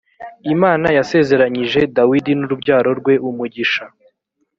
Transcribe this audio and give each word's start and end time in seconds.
imana 0.53 0.87
yasezeranyije 0.97 1.79
dawidi 1.95 2.31
n 2.35 2.41
‘urubyaro 2.45 2.89
rwe 2.99 3.15
umugisha. 3.29 3.83